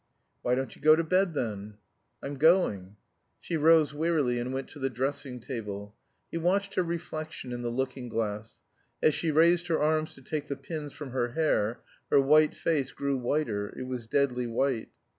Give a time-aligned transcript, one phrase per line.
[0.41, 1.75] "Why don't you go to bed, then?"
[2.23, 2.95] "I'm going."
[3.39, 5.95] She rose wearily and went to the dressing table.
[6.31, 8.61] He watched her reflection in the looking glass.
[9.03, 12.91] As she raised her arms to take the pins from her hair, her white face
[12.91, 14.89] grew whiter, it was deadly white.